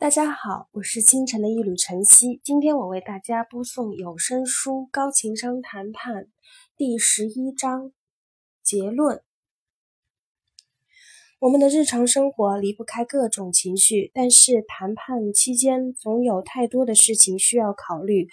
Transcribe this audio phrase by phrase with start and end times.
[0.00, 2.40] 大家好，我是清晨的一缕晨曦。
[2.44, 6.14] 今天我为大家播送有声书《高情商谈判》
[6.76, 7.90] 第十一章
[8.62, 9.20] 结论。
[11.40, 18.28] 我们的日常生活离不开各种情绪，但是谈判期间总有太多的事情需要考虑，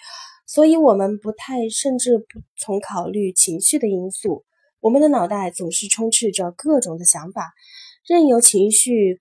[0.46, 2.24] 所以我们不太甚至不
[2.56, 4.44] 从考虑情绪的因素。
[4.78, 7.52] 我们的脑袋总是充斥着各种的想法，
[8.06, 9.20] 任由情绪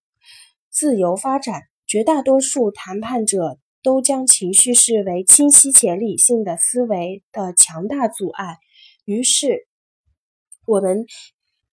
[0.70, 1.64] 自由发展。
[1.96, 8.58] 绝大多数谈判者都将情绪视为清晰且理性的思维的强大阻碍，
[9.06, 9.66] 于是
[10.68, 11.06] 我们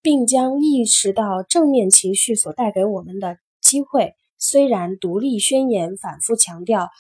[0.01, 4.15] 并将意识到正面情绪所带给我们的机会。
[4.39, 6.91] 虽然独立宣言反复强调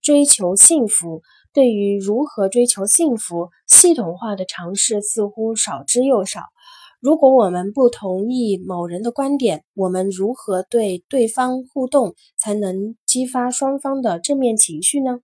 [0.00, 1.20] 追求幸福，
[1.52, 6.44] 对于如何追求幸福，系统化的尝试似乎少之又少。
[7.00, 15.20] 如果我们不同意某人的观点，我们如何对对方互动才能激发双方的正面情绪呢？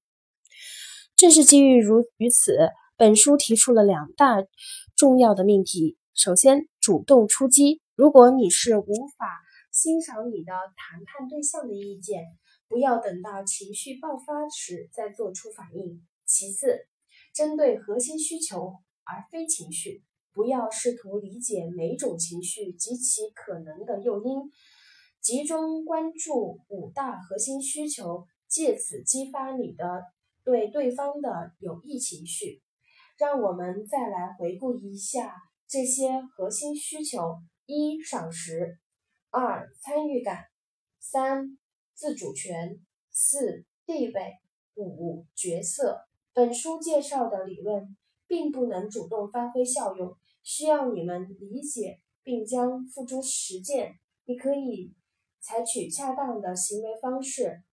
[1.16, 4.42] 正是基于如于此，本书提出了两大
[4.96, 5.98] 重要的命题。
[6.14, 7.82] 首先，主动出击。
[7.94, 12.22] 如果你是无法欣赏你的谈判对象的意见，
[12.68, 16.02] 不要等到情绪爆发时再做出反应。
[16.24, 16.86] 其次，
[17.34, 20.02] 针对核心需求而非情绪。
[20.36, 24.52] 不要试图理解每种情绪及其可能的诱因，
[25.22, 30.02] 集中关注五大核心需求，借此激发你的
[30.44, 32.60] 对对方的有益情绪。
[33.16, 35.34] 让我们再来回顾一下
[35.66, 38.76] 这些核心需求：一、赏识；
[39.30, 40.36] 二、参与感；
[41.00, 41.56] 三、
[41.94, 42.78] 自主权；
[43.10, 44.32] 四、地位；
[44.74, 46.02] 五、角色。
[46.34, 50.14] 本书介绍的理论并不能主动发挥效用。
[50.46, 53.98] 需要你们理解并将付诸实践。
[54.26, 54.94] 你可以
[55.40, 57.64] 采取恰当的行为方式，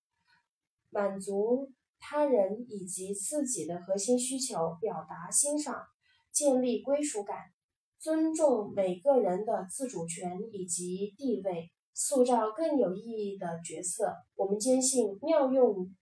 [0.89, 5.83] 满足他人以及自己的核心需求，表达欣赏，
[6.31, 7.37] 建立归属感，
[7.99, 14.15] 尊重每个人的自主权以及地位，塑造更有意义的角色。
[14.36, 15.95] 我们坚信，妙用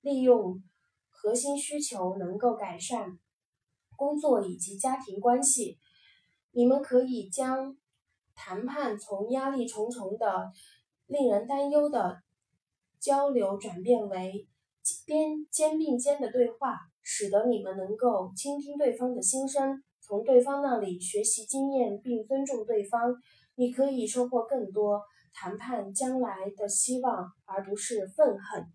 [0.00, 0.60] 利用
[1.08, 3.16] 核心需求能够改善
[3.94, 5.78] 工作以及家庭关系。
[6.56, 7.76] 你们可以将
[8.34, 10.50] 谈判从压力重重的、
[11.06, 12.16] 令人担忧的
[12.98, 14.48] 交流转变为
[14.82, 23.14] 肩肩并肩的对话，使得你们能够倾听对方的心声，从对方那里学习经验并尊重对方。
[23.56, 25.02] 你可以收获更多
[25.34, 28.72] 谈判将来的希望，而不是愤恨。